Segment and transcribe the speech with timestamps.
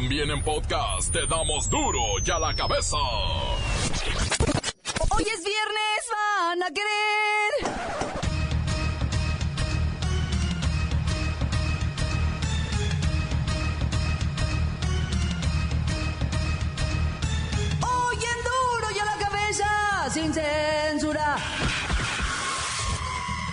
[0.00, 2.96] También en podcast te damos duro y a la cabeza.
[5.10, 7.52] Hoy es viernes, van a querer.
[17.82, 21.38] Hoy en duro y a la cabeza, sin censura.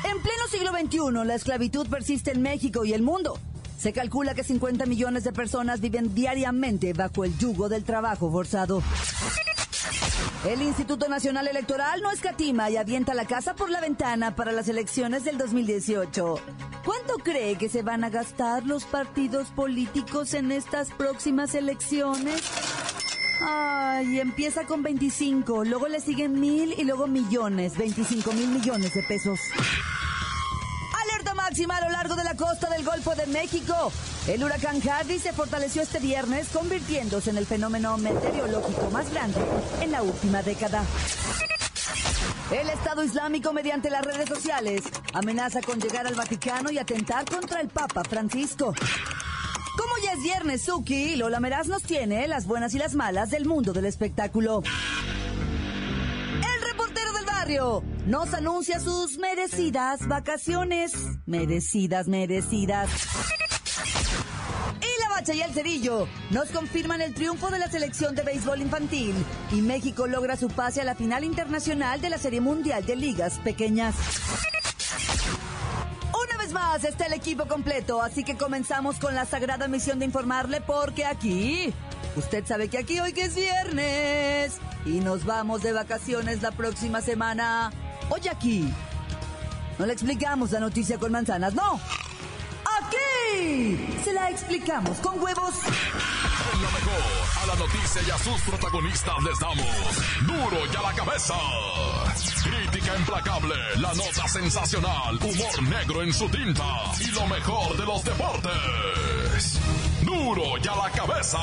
[0.03, 3.39] En pleno siglo XXI, la esclavitud persiste en México y el mundo.
[3.85, 8.81] Se calcula que 50 millones de personas viven diariamente bajo el yugo del trabajo forzado.
[10.49, 14.69] El Instituto Nacional Electoral no escatima y avienta la casa por la ventana para las
[14.69, 16.35] elecciones del 2018.
[16.83, 22.41] ¿Cuánto cree que se van a gastar los partidos políticos en estas próximas elecciones?
[23.47, 29.03] Ay, empieza con 25, luego le siguen mil y luego millones, 25 mil millones de
[29.03, 29.39] pesos.
[31.57, 33.89] A lo largo de la costa del Golfo de México.
[34.27, 39.39] El huracán Harvey se fortaleció este viernes, convirtiéndose en el fenómeno meteorológico más grande
[39.79, 40.83] en la última década.
[42.51, 47.61] El Estado Islámico, mediante las redes sociales, amenaza con llegar al Vaticano y atentar contra
[47.61, 48.73] el Papa Francisco.
[49.77, 53.45] Como ya es viernes, Suki, Lola Meraz nos tiene las buenas y las malas del
[53.45, 54.61] mundo del espectáculo.
[58.07, 60.93] Nos anuncia sus merecidas vacaciones.
[61.27, 62.89] Merecidas, merecidas.
[64.81, 68.61] Y la bacha y el cerillo nos confirman el triunfo de la selección de béisbol
[68.61, 69.13] infantil
[69.51, 73.37] y México logra su pase a la final internacional de la Serie Mundial de Ligas
[73.43, 73.93] Pequeñas.
[76.27, 80.05] Una vez más está el equipo completo, así que comenzamos con la sagrada misión de
[80.05, 81.71] informarle porque aquí,
[82.15, 87.01] usted sabe que aquí hoy que es viernes y nos vamos de vacaciones la próxima
[87.01, 87.71] semana.
[88.09, 88.71] Hoy aquí,
[89.77, 91.79] no le explicamos la noticia con manzanas, no.
[92.79, 95.55] Aquí se la explicamos con huevos.
[96.53, 97.03] En lo mejor,
[97.41, 101.35] a la noticia y a sus protagonistas les damos duro y a la cabeza.
[102.43, 106.63] Crítica implacable, la nota sensacional, humor negro en su tinta
[106.99, 109.24] y lo mejor de los deportes.
[110.01, 111.39] Duro y a la cabeza.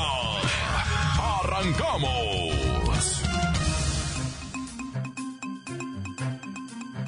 [1.41, 3.32] Arrancamos.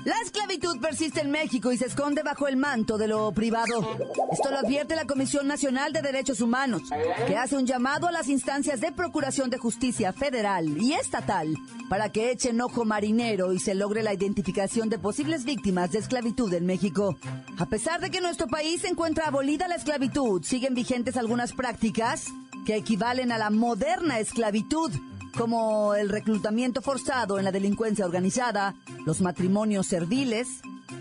[0.05, 3.97] La esclavitud persiste en México y se esconde bajo el manto de lo privado.
[4.31, 6.83] Esto lo advierte la Comisión Nacional de Derechos Humanos,
[7.25, 11.55] que hace un llamado a las instancias de Procuración de Justicia federal y estatal
[11.89, 16.53] para que echen ojo marinero y se logre la identificación de posibles víctimas de esclavitud
[16.53, 17.17] en México.
[17.57, 22.25] A pesar de que nuestro país se encuentra abolida la esclavitud, siguen vigentes algunas prácticas
[22.67, 24.91] que equivalen a la moderna esclavitud
[25.35, 28.75] como el reclutamiento forzado en la delincuencia organizada,
[29.05, 30.47] los matrimonios serviles,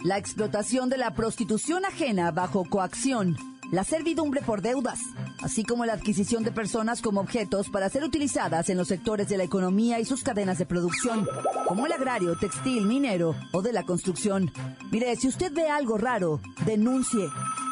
[0.03, 3.37] la explotación de la prostitución ajena bajo coacción,
[3.71, 5.00] la servidumbre por deudas,
[5.43, 9.39] así como la adquisición de personas como objetos para ser utilizadas en los sectores de
[9.39, 11.27] la economía y sus cadenas de producción,
[11.67, 14.53] como el agrario, textil, minero o de la construcción.
[14.91, 17.27] Mire, si usted ve algo raro, denuncie.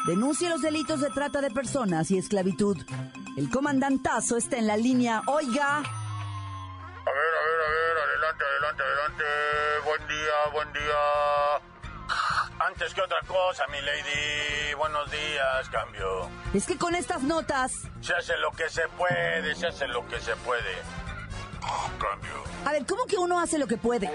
[0.07, 2.77] Denuncie los delitos de trata de personas y esclavitud.
[3.37, 5.21] El comandantazo está en la línea.
[5.27, 5.83] Oiga.
[7.63, 9.23] A ver, adelante, adelante, adelante.
[9.85, 10.99] Buen día, buen día.
[12.67, 16.29] Antes que otra cosa, mi lady, buenos días, cambio.
[16.53, 17.71] Es que con estas notas...
[18.01, 20.75] Se hace lo que se puede, se hace lo que se puede.
[21.99, 22.43] Cambio.
[22.65, 24.11] A ver, ¿cómo que uno hace lo que puede?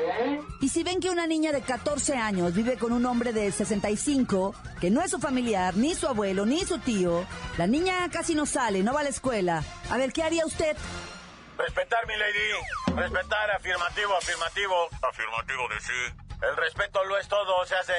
[0.60, 4.54] Y si ven que una niña de 14 años vive con un hombre de 65,
[4.80, 7.26] que no es su familiar, ni su abuelo, ni su tío,
[7.56, 9.64] la niña casi no sale, no va a la escuela.
[9.90, 10.76] A ver, ¿qué haría usted?
[11.58, 12.52] Respetar, mi lady.
[12.94, 14.88] Respetar, afirmativo, afirmativo.
[15.02, 16.14] Afirmativo de sí.
[16.40, 17.94] El respeto lo es todo, se hace...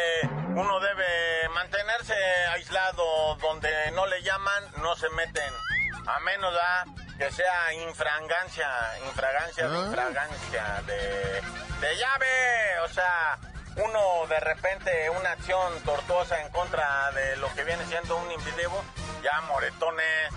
[0.55, 2.15] Uno debe mantenerse
[2.51, 5.53] aislado donde no le llaman, no se meten.
[6.07, 6.85] A menos ¿ah?
[7.17, 8.69] que sea infragancia,
[9.05, 11.41] infragancia, de infragancia, de,
[11.81, 12.79] de llave.
[12.85, 13.37] O sea,
[13.75, 18.83] uno de repente una acción tortuosa en contra de lo que viene siendo un individuo,
[19.21, 20.31] ya moretones,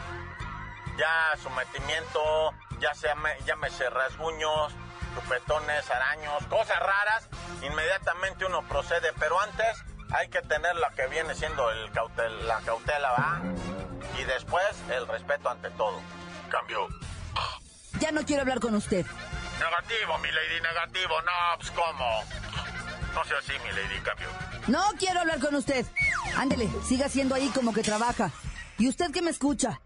[0.96, 2.52] ya sometimiento,
[2.82, 4.73] ya se llame, llámese rasguños,
[5.14, 7.29] chupetones, araños, cosas raras,
[7.62, 12.58] inmediatamente uno procede, pero antes hay que tener lo que viene siendo el cautel, la
[12.61, 13.40] cautela, ¿va?
[14.20, 16.00] Y después el respeto ante todo.
[16.50, 16.88] Cambio.
[18.00, 19.06] Ya no quiero hablar con usted.
[19.58, 21.14] Negativo, mi lady, negativo.
[21.23, 22.25] No, pues cómo.
[23.14, 24.28] No sea así, mi lady, cambio.
[24.67, 25.87] No quiero hablar con usted.
[26.37, 28.32] Ándele, siga siendo ahí como que trabaja.
[28.78, 29.81] Y usted que me escucha,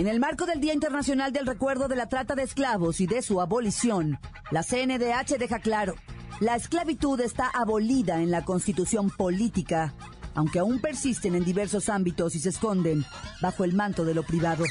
[0.00, 3.20] en el marco del Día Internacional del Recuerdo de la Trata de Esclavos y de
[3.20, 4.18] su abolición,
[4.50, 5.94] la CNDH deja claro,
[6.40, 9.92] la esclavitud está abolida en la Constitución Política
[10.34, 13.04] aunque aún persisten en diversos ámbitos y se esconden
[13.42, 14.64] bajo el manto de lo privado.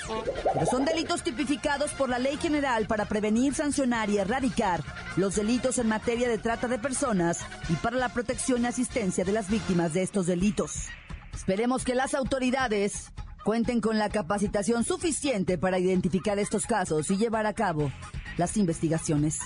[0.53, 4.81] Pero son delitos tipificados por la Ley General para prevenir, sancionar y erradicar
[5.17, 9.33] los delitos en materia de trata de personas y para la protección y asistencia de
[9.33, 10.87] las víctimas de estos delitos.
[11.33, 13.11] Esperemos que las autoridades
[13.49, 17.91] cuenten con la capacitación suficiente para identificar estos casos y llevar a cabo
[18.37, 19.39] las investigaciones.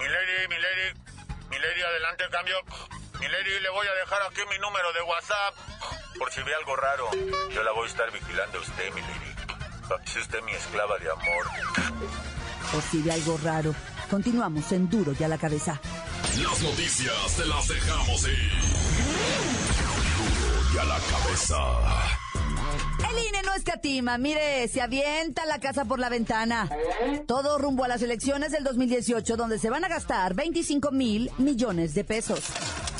[0.00, 0.98] Milady, Milady,
[1.48, 2.56] Milady, adelante, cambio.
[3.20, 5.54] Milady, le voy a dejar aquí mi número de WhatsApp.
[6.18, 7.08] Por si ve algo raro,
[7.54, 10.06] yo la voy a estar vigilando a usted, Milady.
[10.06, 11.46] Si usted mi esclava de amor.
[12.72, 13.72] Por si ve algo raro,
[14.10, 15.80] continuamos en Duro y a la cabeza.
[16.36, 18.60] Las noticias te las dejamos ir.
[20.18, 22.19] Duro y a la cabeza.
[22.98, 26.68] El INE no escatima, mire, se avienta la casa por la ventana.
[27.26, 31.94] Todo rumbo a las elecciones del 2018, donde se van a gastar 25 mil millones
[31.94, 32.40] de pesos.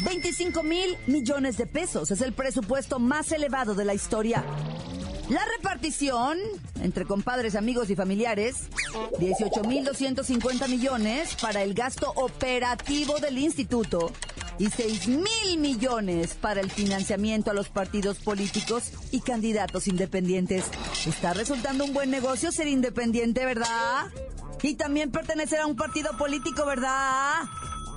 [0.04, 4.44] 25 mil millones de pesos es el presupuesto más elevado de la historia.
[5.28, 6.38] La repartición
[6.82, 8.68] entre compadres, amigos y familiares,
[9.18, 14.12] 18.250 millones para el gasto operativo del instituto
[14.60, 20.66] y 6 mil millones para el financiamiento a los partidos políticos y candidatos independientes.
[21.06, 24.08] Está resultando un buen negocio ser independiente, ¿verdad?
[24.62, 27.36] Y también pertenecer a un partido político, ¿verdad?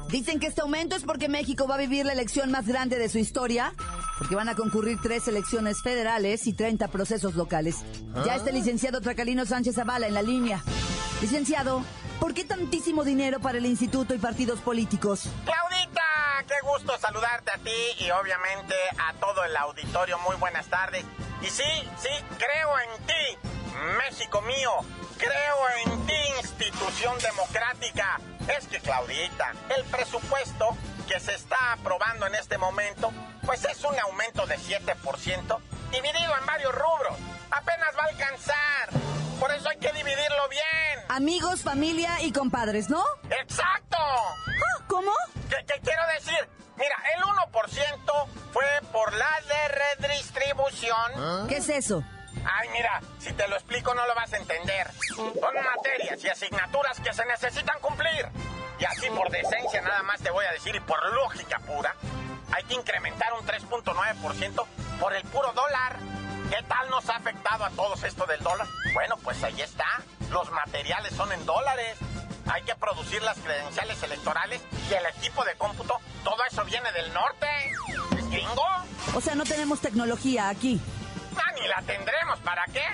[0.10, 3.10] Dicen que este aumento es porque México va a vivir la elección más grande de
[3.10, 3.74] su historia,
[4.18, 7.80] porque van a concurrir tres elecciones federales y 30 procesos locales.
[8.26, 10.64] Ya está el licenciado Tracalino Sánchez Zavala en la línea.
[11.22, 11.84] Licenciado,
[12.22, 15.28] ¿por qué tantísimo dinero para el instituto y partidos políticos?
[16.48, 20.20] Qué gusto saludarte a ti y obviamente a todo el auditorio.
[20.20, 21.06] Muy buenas tardes.
[21.42, 23.50] Y sí, sí, creo en ti,
[23.98, 24.72] México mío.
[25.18, 28.20] Creo en ti, institución democrática.
[28.58, 30.76] Es que, Claudita, el presupuesto
[31.08, 33.12] que se está aprobando en este momento,
[33.46, 35.60] pues es un aumento de 7%
[35.92, 37.18] dividido en varios rubros.
[37.52, 39.23] Apenas va a alcanzar.
[39.44, 41.06] Por eso hay que dividirlo bien.
[41.10, 43.04] Amigos, familia y compadres, ¿no?
[43.30, 43.98] ¡Exacto!
[43.98, 45.12] Ah, ¿Cómo?
[45.50, 46.48] ¿Qué, qué quiero decir?
[46.78, 48.64] Mira, el 1% fue
[48.94, 51.50] por la de redistribución.
[51.50, 52.06] ¿Qué es eso?
[52.46, 54.90] Ay, mira, si te lo explico no lo vas a entender.
[55.14, 58.26] Son materias y asignaturas que se necesitan cumplir.
[58.80, 61.94] Y así por decencia nada más te voy a decir y por lógica pura,
[62.54, 64.66] hay que incrementar un 3.9%
[65.02, 66.00] por el puro dólar.
[66.54, 68.68] ¿Qué tal nos ha afectado a todos esto del dólar?
[68.94, 70.04] Bueno, pues ahí está.
[70.30, 71.98] Los materiales son en dólares.
[72.46, 76.00] Hay que producir las credenciales electorales y el equipo de cómputo.
[76.24, 77.48] Todo eso viene del norte.
[78.16, 78.68] ¿Es gringo?
[79.16, 80.80] O sea, no tenemos tecnología aquí.
[81.36, 82.86] Ah, ni la tendremos, ¿para qué?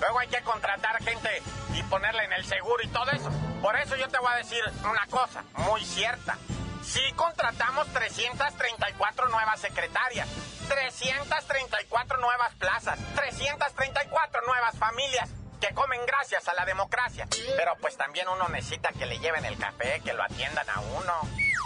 [0.00, 1.42] Luego hay que contratar gente
[1.74, 3.30] y ponerla en el seguro y todo eso.
[3.60, 6.38] Por eso yo te voy a decir una cosa muy cierta.
[6.82, 10.26] Sí contratamos 334 nuevas secretarias,
[10.68, 15.30] 334 nuevas plazas, 334 nuevas familias
[15.60, 17.26] que comen gracias a la democracia.
[17.56, 21.12] Pero pues también uno necesita que le lleven el café, que lo atiendan a uno.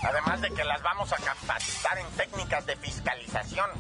[0.05, 3.71] Además de que las vamos a capacitar en técnicas de fiscalización.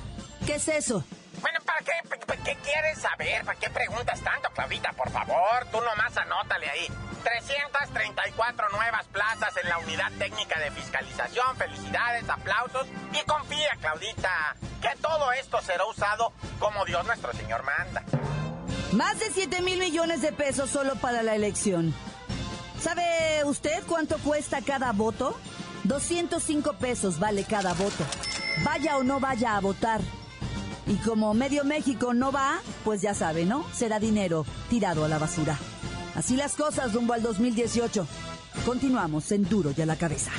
[0.44, 1.04] ¿Qué es eso?
[1.40, 1.92] Bueno, ¿para qué,
[2.26, 3.44] ¿para qué quieres saber?
[3.44, 4.92] ¿Para qué preguntas tanto, Claudita?
[4.92, 6.88] Por favor, tú nomás anótale ahí.
[7.28, 11.56] 334 nuevas plazas en la unidad técnica de fiscalización.
[11.56, 18.02] Felicidades, aplausos y confía, Claudita, que todo esto será usado como Dios nuestro Señor manda.
[18.92, 21.94] Más de 7 mil millones de pesos solo para la elección.
[22.80, 25.38] ¿Sabe usted cuánto cuesta cada voto?
[25.84, 28.04] 205 pesos vale cada voto.
[28.64, 30.00] Vaya o no vaya a votar.
[30.86, 33.66] Y como medio México no va, pues ya sabe, ¿no?
[33.74, 35.58] Será dinero tirado a la basura.
[36.18, 38.04] Así las cosas rumbo al 2018.
[38.66, 40.32] Continuamos en Duro y a la cabeza.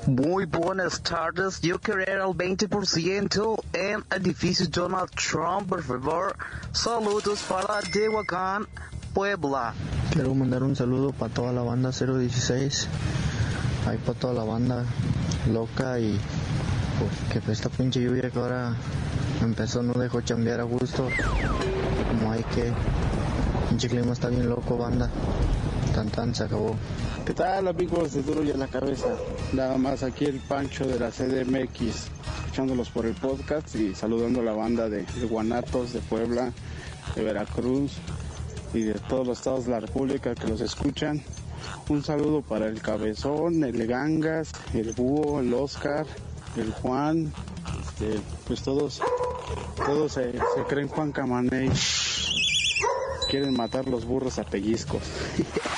[0.09, 6.35] Muy buenas tardes, yo quería el 20% en edificio Donald Trump, por favor.
[6.73, 8.67] Saludos para Tehuacán,
[9.13, 9.75] Puebla.
[10.11, 12.89] Quiero mandar un saludo para toda la banda 016.
[13.87, 14.83] Ahí para toda la banda
[15.53, 16.19] loca y
[16.99, 18.75] pues, que esta pinche lluvia que ahora
[19.43, 21.07] empezó no dejó chambear a gusto.
[22.09, 22.73] Como hay que.
[23.69, 25.11] Pinche clima está bien loco, banda.
[25.95, 26.77] Tan tan se acabó.
[27.29, 29.15] ¿Qué tal amigos de Duro y a la Cabeza?
[29.53, 32.09] Nada más aquí el Pancho de la CDMX,
[32.47, 36.55] escuchándolos por el podcast y saludando a la banda de, Guanatos, de Puebla,
[37.15, 37.93] de Veracruz
[38.73, 41.23] y de todos los estados de la República que los escuchan.
[41.91, 46.07] Un saludo para el Cabezón, el Gangas, el Búho, el Oscar,
[46.57, 47.31] el Juan,
[47.83, 49.03] este, pues todos,
[49.85, 51.71] todos se, se creen Juan Camaney.
[53.29, 55.03] Quieren matar los burros a pellizcos.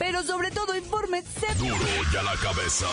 [0.00, 1.46] Pero sobre todo, infórmese.
[1.58, 1.76] Duro
[2.10, 2.86] y a la cabeza.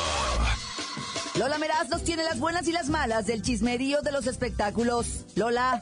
[1.35, 5.23] Lola Meraz nos tiene las buenas y las malas del chismerío de los espectáculos.
[5.35, 5.79] Lola.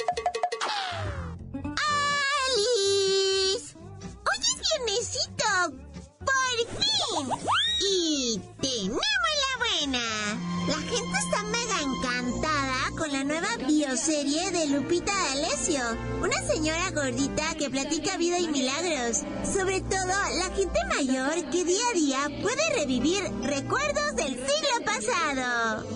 [14.52, 15.82] De Lupita D'Alessio,
[16.22, 19.24] una señora gordita que platica vida y milagros.
[19.44, 25.88] Sobre todo, la gente mayor que día a día puede revivir recuerdos del siglo pasado.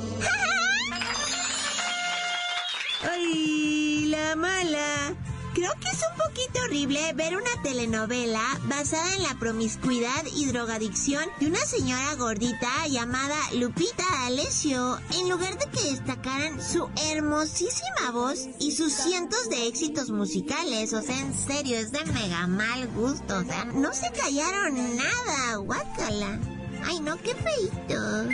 [3.12, 5.29] ¡Ay, la mala!
[5.60, 11.26] Creo que es un poquito horrible ver una telenovela basada en la promiscuidad y drogadicción
[11.42, 18.48] de una señora gordita llamada Lupita D'Alessio, en lugar de que destacaran su hermosísima voz
[18.62, 20.94] y sus cientos de éxitos musicales.
[20.94, 23.40] O sea, en serio, es de mega mal gusto.
[23.40, 26.40] O sea, no se callaron nada, guácala.
[26.86, 28.30] Ay, no, qué feito.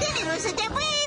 [0.00, 1.01] ¡Tenemos otra buena!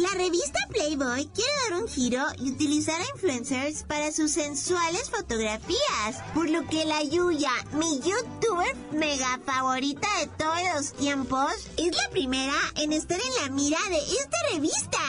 [0.00, 6.22] La revista Playboy quiere dar un giro y utilizar a influencers para sus sensuales fotografías,
[6.32, 12.08] por lo que la Yuya, mi youtuber mega favorita de todos los tiempos, es la
[12.12, 15.00] primera en estar en la mira de esta revista.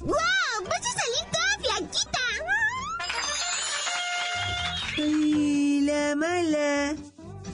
[0.00, 0.16] ¡Wow!
[0.64, 2.26] ¡Vas a salir toda flaquita!
[4.96, 6.96] ¡Ay, la mala!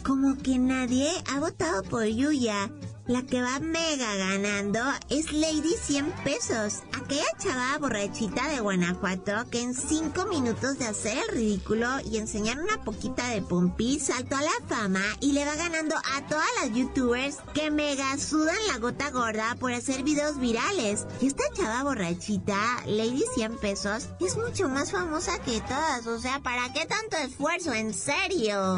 [0.04, 2.70] Como que nadie ha votado por Yuya.
[3.08, 9.62] La que va mega ganando es Lady 100 pesos, aquella chava borrachita de Guanajuato que
[9.62, 14.42] en 5 minutos de hacer el ridículo y enseñar una poquita de pompi saltó a
[14.42, 19.10] la fama y le va ganando a todas las youtubers que mega sudan la gota
[19.10, 21.06] gorda por hacer videos virales.
[21.20, 26.40] Y esta chava borrachita, Lady 100 pesos, es mucho más famosa que todas, o sea,
[26.40, 27.72] ¿para qué tanto esfuerzo?
[27.72, 28.74] En serio.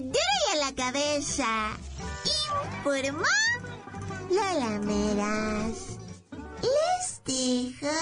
[0.00, 1.70] Duro y a la cabeza.
[2.24, 3.24] Informó
[4.28, 5.96] Lola Meras.
[6.60, 7.94] Les dejo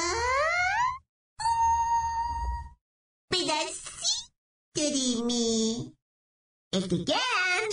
[3.28, 4.34] pedacito
[4.74, 5.94] de mí.
[6.72, 7.70] El que quieran.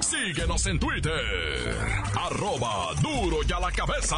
[0.00, 1.78] Síguenos en Twitter.
[2.14, 4.16] Arroba duro y a la cabeza.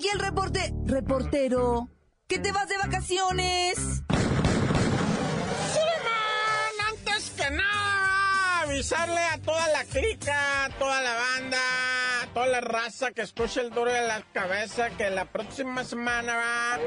[0.00, 0.72] Aquí el reporte.
[0.86, 1.88] Reportero.
[2.26, 4.02] ¿Que te vas de vacaciones?
[6.88, 11.58] antes que nada, avisarle a toda la clica, a toda la banda,
[12.22, 16.36] a toda la raza que escucha el duro de la cabeza que la próxima semana
[16.36, 16.78] va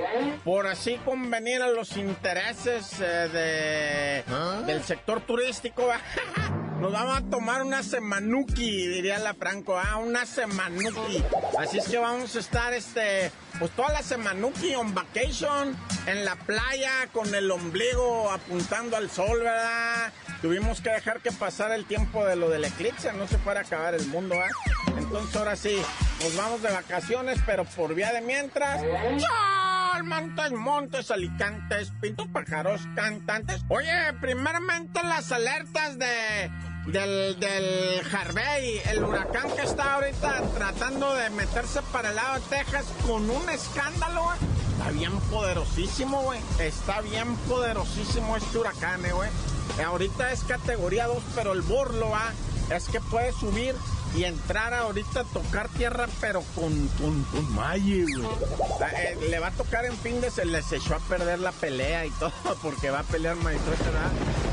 [0.43, 5.86] por así convenir a los intereses eh, de, del sector turístico.
[5.86, 6.00] va,
[6.80, 11.24] Nos vamos a tomar una semanuki, diría la Franco, ah, una semanuki.
[11.58, 15.77] Así es que vamos a estar, este, pues toda la semanuki on vacation,
[16.08, 20.12] en la playa, con el ombligo apuntando al sol, ¿verdad?
[20.42, 23.63] Tuvimos que dejar que pasara el tiempo de lo del eclipse, no se fuera a
[23.63, 24.50] acabar el mundo, ¿ah?
[24.98, 25.82] Entonces ahora sí,
[26.22, 28.82] nos vamos de vacaciones, pero por vía de mientras.
[28.82, 29.73] ¡Chao!
[30.03, 33.62] Montes, montes, alicantes, pintos, pájaros, cantantes.
[33.69, 36.51] Oye, primeramente las alertas de
[36.88, 42.41] del, del Harvey, el huracán que está ahorita tratando de meterse para el lado de
[42.57, 44.33] Texas con un escándalo.
[44.77, 46.39] Está bien poderosísimo, güey.
[46.60, 49.83] Está bien poderosísimo este huracán, eh.
[49.83, 52.31] Ahorita es categoría 2, pero el burlo, va
[52.69, 53.75] es que puede subir
[54.15, 58.27] y entrar ahorita a tocar tierra, pero con, con, con Maye, güey.
[58.96, 62.05] Eh, le va a tocar en fin de se les echó a perder la pelea
[62.05, 63.74] y todo, porque va a pelear maestro.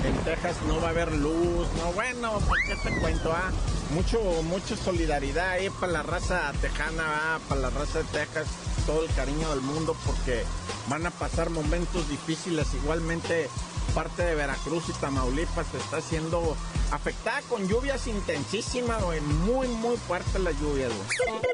[0.04, 3.32] En Texas no va a haber luz, no, bueno, ¿por qué te cuento?
[3.32, 3.50] Ah?
[3.94, 7.38] Mucho, mucha solidaridad ahí para la raza tejana, ¿ah?
[7.48, 8.46] para la raza de Texas,
[8.86, 10.42] todo el cariño del mundo, porque
[10.88, 13.48] van a pasar momentos difíciles igualmente
[13.94, 16.56] parte de Veracruz y Tamaulipas está siendo
[16.90, 19.20] afectada con lluvias intensísimas, güey.
[19.20, 21.50] Muy, muy fuerte la lluvia, güey.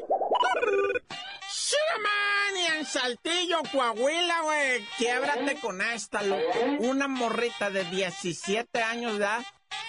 [2.77, 4.85] en Saltillo, Coahuila, güey.
[4.97, 6.59] Quiebrate con esta, loco.
[6.79, 9.43] Una morrita de 17 años de edad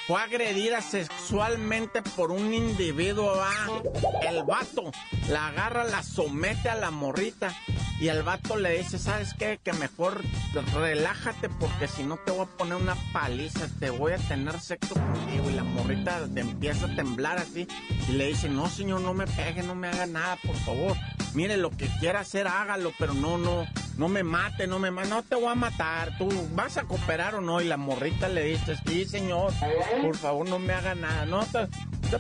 [0.06, 3.34] fue agredida sexualmente por un individuo.
[4.22, 4.90] El vato
[5.28, 7.54] la agarra, la somete a la morrita
[8.00, 9.58] y el vato le dice, ¿sabes qué?
[9.62, 10.22] Que mejor
[10.72, 14.94] relájate porque si no te voy a poner una paliza, te voy a tener sexo
[14.94, 15.50] contigo.
[15.50, 17.66] Y la morrita empieza a temblar así
[18.08, 20.96] y le dice, no señor, no me pegue, no me haga nada, por favor.
[21.34, 25.08] Mire, lo que quiera hacer, hágalo, pero no, no, no me mate, no me mate,
[25.08, 26.16] no te voy a matar.
[26.18, 27.60] ¿Tú vas a cooperar o no?
[27.60, 29.52] Y la morrita le dice, sí señor,
[30.02, 31.26] por favor no me haga nada.
[31.26, 31.68] No, te,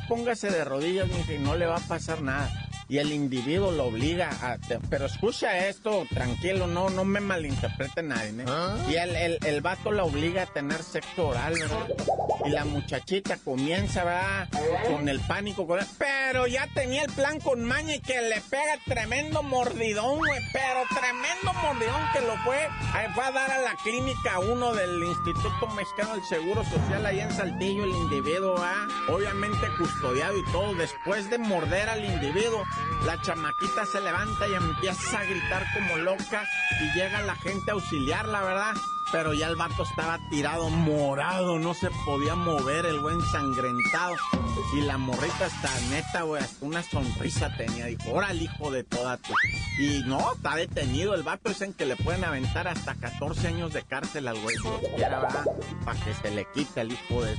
[0.08, 3.86] póngase de rodillas, mija, y no le va a pasar nada y el individuo lo
[3.86, 4.56] obliga a...
[4.88, 8.44] Pero escucha esto, tranquilo, no no me malinterprete nadie, ¿eh?
[8.48, 8.76] ¿Ah?
[8.88, 11.86] Y el, el, el, vato la obliga a tener sexo oral, ¿verdad?
[12.44, 14.48] Y la muchachita comienza, ¿verdad?
[14.90, 15.66] Con el pánico,
[15.98, 20.82] pero ya tenía el plan con Maña y que le pega tremendo mordidón, güey, pero
[20.88, 22.68] tremendo mordidón que lo fue,
[23.14, 27.32] fue a dar a la clínica uno del Instituto Mexicano del Seguro Social ahí en
[27.32, 28.86] Saltillo, el individuo, ¿verdad?
[29.08, 32.64] Obviamente custodiado y todo, después de morder al individuo,
[33.04, 36.44] la chamaquita se levanta y empieza a gritar como loca
[36.80, 38.74] y llega la gente a auxiliarla, ¿verdad?
[39.10, 44.16] Pero ya el vato estaba tirado morado, no se podía mover, el buen sangrentado.
[44.74, 47.86] Y la morrita está neta, güey, una sonrisa tenía.
[47.86, 49.32] Dijo, órale, hijo de toda tu.
[49.78, 51.14] Y no, está detenido.
[51.14, 54.56] El vato dicen que le pueden aventar hasta 14 años de cárcel al güey.
[55.84, 57.36] Para que se le quite el hijo de.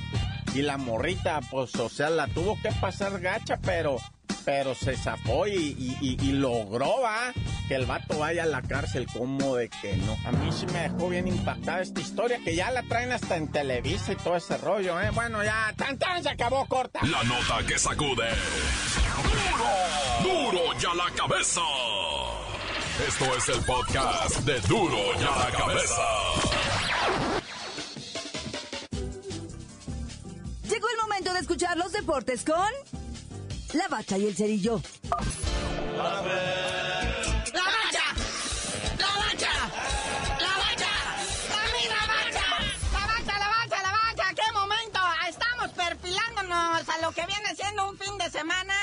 [0.55, 3.97] Y la morrita, pues, o sea, la tuvo que pasar gacha, pero
[4.45, 7.34] pero se zafó y, logró, va,
[7.67, 10.17] que el vato vaya a la cárcel, como de que no.
[10.25, 13.52] A mí sí me dejó bien impactada esta historia, que ya la traen hasta en
[13.52, 15.10] Televisa y todo ese rollo, ¿eh?
[15.13, 16.99] Bueno, ya, tan tan, se acabó corta.
[17.04, 18.30] La nota que sacude.
[20.23, 20.52] ¡Duro!
[20.52, 21.62] ¡Duro ya la cabeza!
[23.08, 26.02] Esto es el podcast de Duro ya la cabeza.
[30.69, 32.99] Llegó el momento de escuchar los deportes con
[33.73, 34.82] la bacha y el cerillo.
[35.95, 36.34] La bacha.
[37.53, 38.05] La bacha.
[38.99, 39.53] La bacha.
[40.39, 40.91] La bacha.
[41.89, 42.47] La bacha.
[42.93, 44.34] La bacha, la bacha, la bacha.
[44.36, 44.99] ¡Qué momento!
[45.27, 48.73] Estamos perfilándonos a lo que viene siendo un fin de semana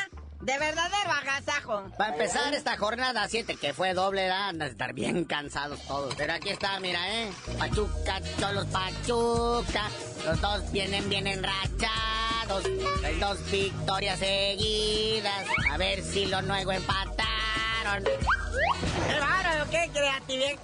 [0.41, 1.91] de verdadero agasajo.
[1.99, 6.15] Para empezar esta jornada 7, que fue doble, van a estar bien cansados todos.
[6.15, 7.33] Pero aquí está, mira, ¿eh?
[7.59, 9.91] Pachuca, Cholos Pachuca.
[10.25, 12.16] Los dos vienen bien enrachados
[13.21, 15.47] dos victorias seguidas.
[15.71, 18.05] A ver si los nuevos empataron.
[18.05, 19.71] ¡Qué bárbaro!
[19.71, 20.61] ¡Qué creatividad!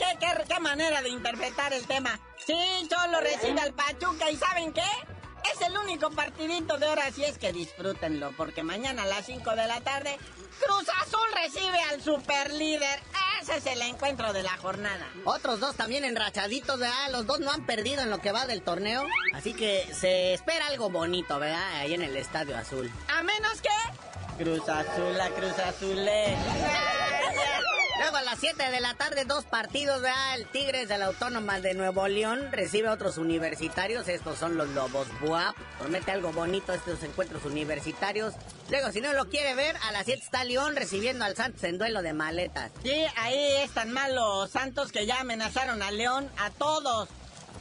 [0.48, 2.18] Qué, manera de interpretar el tema!
[2.46, 4.82] Sí, solo recibe al Pachuca y ¿saben qué?
[5.52, 9.50] Es el único partidito de ahora, así es que disfrútenlo, porque mañana a las 5
[9.50, 10.16] de la tarde,
[10.60, 13.00] Cruz Azul recibe al superlíder.
[13.42, 15.04] Ese es el encuentro de la jornada.
[15.24, 17.10] Otros dos también enrachaditos, ¿verdad?
[17.10, 19.04] Los dos no han perdido en lo que va del torneo.
[19.34, 21.80] Así que se espera algo bonito, ¿verdad?
[21.80, 22.88] Ahí en el Estadio Azul.
[23.08, 24.44] A menos que...
[24.44, 26.08] Cruz Azul, la Cruz Azul.
[28.02, 30.34] Luego a las 7 de la tarde, dos partidos, ¿verdad?
[30.34, 34.08] El Tigres de la Autónoma de Nuevo León recibe a otros universitarios.
[34.08, 35.54] Estos son los Lobos Buap.
[35.78, 38.34] Promete algo bonito estos encuentros universitarios.
[38.70, 41.78] Luego, si no lo quiere ver, a las 7 está León recibiendo al Santos en
[41.78, 42.72] duelo de maletas.
[42.82, 47.08] Sí, ahí están mal los Santos que ya amenazaron a León, a todos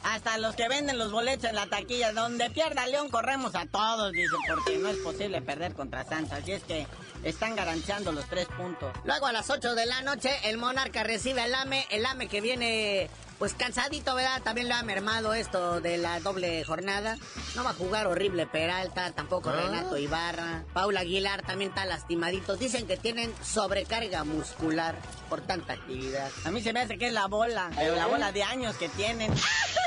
[0.04, 4.12] hasta los que venden los boletos en la taquilla, donde pierda León corremos a todos,
[4.12, 6.38] dice, porque no es posible perder contra Santos.
[6.38, 6.86] Así es que
[7.24, 8.92] están garantizando los tres puntos.
[9.04, 12.40] Luego a las 8 de la noche, el Monarca recibe al AME, el AME que
[12.40, 13.08] viene
[13.42, 14.40] pues cansadito, ¿verdad?
[14.40, 17.18] También le ha mermado esto de la doble jornada.
[17.56, 19.62] No va a jugar horrible Peralta, tampoco ¿Ah?
[19.62, 20.62] Renato Ibarra.
[20.72, 22.54] Paula Aguilar también está lastimadito.
[22.54, 24.94] Dicen que tienen sobrecarga muscular
[25.28, 26.30] por tanta actividad.
[26.44, 28.88] A mí se me hace que es la bola, pero la bola de años que
[28.90, 29.32] tienen.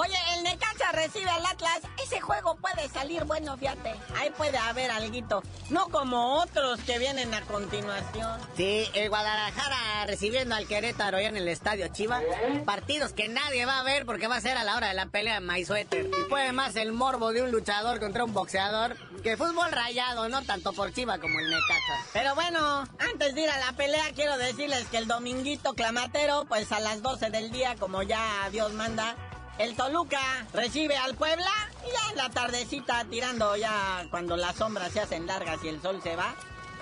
[0.00, 1.80] Oye, el Necaxa recibe al Atlas.
[2.00, 3.96] Ese juego puede salir bueno, fíjate.
[4.16, 5.42] Ahí puede haber alguito.
[5.70, 8.40] No como otros que vienen a continuación.
[8.56, 12.22] Sí, el Guadalajara recibiendo al Querétaro ya en el estadio Chiva.
[12.64, 15.06] Partidos que nadie va a ver porque va a ser a la hora de la
[15.06, 16.08] pelea de.
[16.16, 20.42] Y puede más el morbo de un luchador contra un boxeador que fútbol rayado, no
[20.42, 22.06] tanto por Chiva como el Necaxa.
[22.12, 26.70] Pero bueno, antes de ir a la pelea, quiero decirles que el dominguito clamatero, pues
[26.70, 29.16] a las 12 del día, como ya Dios manda,
[29.58, 31.50] el Toluca recibe al Puebla
[31.86, 35.80] y ya en la tardecita, tirando ya cuando las sombras se hacen largas y el
[35.82, 36.34] sol se va.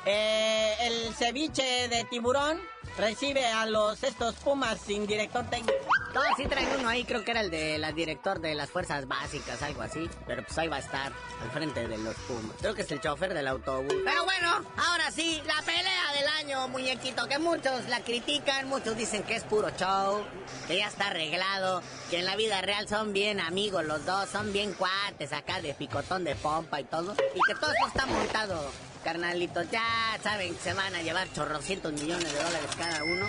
[0.04, 2.60] eh, el ceviche de tiburón
[2.96, 5.74] recibe a los estos Pumas sin director técnico.
[6.14, 9.06] No, sí traen uno ahí, creo que era el de la director de las fuerzas
[9.06, 10.08] básicas, algo así.
[10.26, 12.56] Pero pues ahí va a estar, al frente de los Pumas.
[12.60, 13.94] Creo que es el chofer del autobús.
[14.04, 19.22] Pero bueno, ahora sí, la pelea del año, muñequito, que muchos la critican, muchos dicen
[19.22, 20.24] que es puro show,
[20.66, 24.52] que ya está arreglado, que en la vida real son bien amigos los dos, son
[24.52, 27.14] bien cuates acá de picotón de pompa y todo.
[27.34, 28.70] Y que todo esto está montado,
[29.04, 29.70] carnalitos.
[29.70, 33.26] Ya saben que se van a llevar chorrocientos millones de dólares cada uno.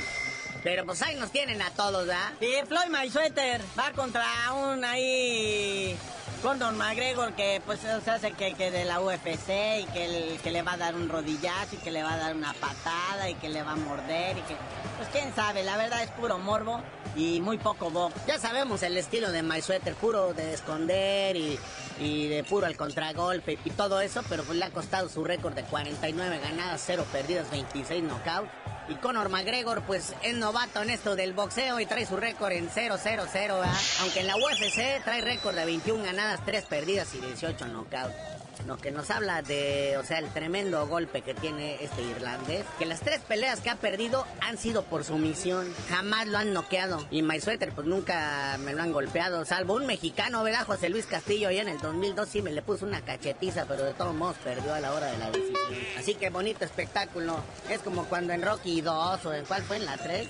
[0.68, 2.34] Pero pues ahí nos tienen a todos, ¿verdad?
[2.42, 5.96] Sí, Floyd Mayweather va contra un ahí
[6.44, 9.48] Condor McGregor que pues se hace que, que de la UFC
[9.80, 12.18] y que, el- que le va a dar un rodillazo y que le va a
[12.18, 14.58] dar una patada y que le va a morder y que
[14.98, 16.82] pues quién sabe, la verdad es puro morbo
[17.16, 18.14] y muy poco box.
[18.28, 21.58] Ya sabemos el estilo de My Sweater, puro de esconder y,
[22.02, 25.54] y de puro al contragolpe y todo eso, pero pues le ha costado su récord
[25.54, 28.50] de 49 ganadas, 0 perdidas, 26 knockouts.
[28.90, 32.70] Y Conor McGregor, pues es novato en esto del boxeo y trae su récord en
[32.70, 33.74] 0-0-0, ¿verdad?
[34.02, 38.37] Aunque en la UFC trae récord de 21 ganadas, 3 perdidas y 18 knockouts.
[38.66, 42.66] Lo que nos habla de, o sea, el tremendo golpe que tiene este irlandés.
[42.80, 45.74] Que las tres peleas que ha perdido han sido por sumisión.
[45.90, 47.06] Jamás lo han noqueado.
[47.12, 49.46] Y My Sweater, pues nunca me lo han golpeado.
[49.46, 50.66] Salvo un mexicano, ¿verdad?
[50.66, 53.94] José Luis Castillo, ya en el 2002 sí me le puso una cachetiza, pero de
[53.94, 55.58] todos modos perdió a la hora de la decisión.
[55.98, 57.42] Así que bonito espectáculo.
[57.70, 60.28] Es como cuando en Rocky 2 o en cuál fue en la 3.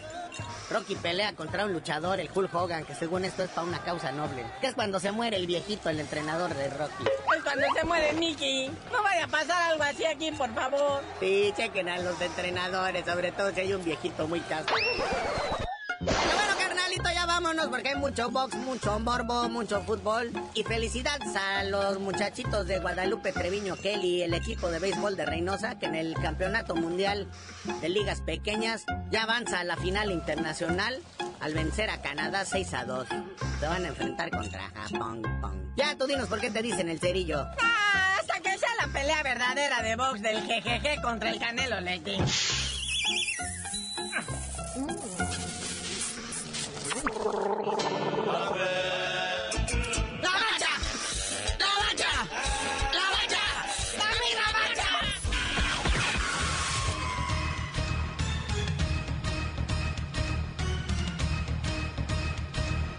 [0.69, 4.11] Rocky pelea contra un luchador, el Hulk Hogan, que según esto es para una causa
[4.11, 4.45] noble.
[4.61, 7.03] Que es cuando se muere el viejito, el entrenador de Rocky.
[7.35, 8.69] Es cuando se muere Mickey.
[8.91, 11.01] No vaya a pasar algo así aquí, por favor.
[11.19, 14.73] Sí, chequen a los entrenadores, sobre todo si hay un viejito muy caso.
[17.41, 20.31] Vámonos porque hay mucho box, mucho morbo, mucho fútbol.
[20.55, 25.77] Y felicidades a los muchachitos de Guadalupe Treviño Kelly, el equipo de béisbol de Reynosa,
[25.77, 27.27] que en el Campeonato Mundial
[27.79, 30.99] de Ligas Pequeñas ya avanza a la final internacional
[31.39, 33.07] al vencer a Canadá 6 a 2.
[33.59, 35.21] Se van a enfrentar contra Japón.
[35.39, 35.75] pong.
[35.75, 37.45] Ya tú dinos por qué te dicen el cerillo.
[37.61, 42.17] Ah, hasta que sea la pelea verdadera de box del GGG contra el Canelo Leti.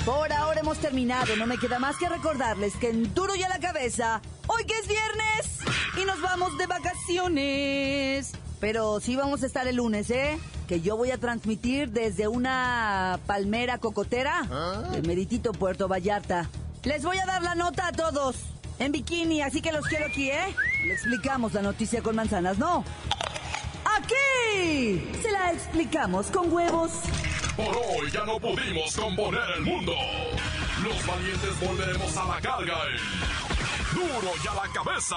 [0.05, 1.37] Por ahora hemos terminado.
[1.37, 4.75] No me queda más que recordarles que en Duro y a la cabeza, hoy que
[4.75, 5.59] es viernes
[5.97, 8.33] y nos vamos de vacaciones.
[8.61, 10.39] Pero sí vamos a estar el lunes, ¿eh?
[10.69, 14.43] Que yo voy a transmitir desde una palmera cocotera
[14.93, 16.51] de Meritito Puerto Vallarta.
[16.85, 18.37] Les voy a dar la nota a todos
[18.79, 20.55] en bikini, así que los quiero aquí, ¿eh?
[20.85, 22.85] Le explicamos la noticia con manzanas, ¿no?
[23.97, 26.91] Aquí se la explicamos con huevos.
[27.57, 29.93] Por hoy ya no pudimos componer el mundo.
[30.85, 32.77] Los valientes volveremos a la carga.
[32.91, 35.17] en Duro y a la cabeza.